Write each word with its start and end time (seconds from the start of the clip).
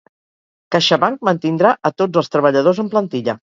CaixaBank 0.75 1.21
mantindrà 1.29 1.75
a 1.89 1.93
tots 1.97 2.23
els 2.25 2.35
treballadors 2.37 2.83
en 2.87 2.93
plantilla 2.97 3.41